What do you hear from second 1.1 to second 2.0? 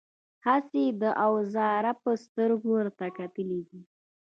اوزار